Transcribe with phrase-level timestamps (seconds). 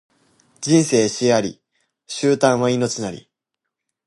[0.61, 1.61] 人生死あり、
[2.07, 3.29] 終端は命なり